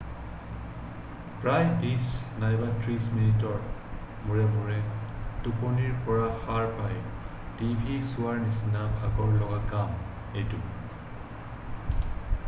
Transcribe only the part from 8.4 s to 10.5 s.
নিচিনা ভাগৰ লগা কাম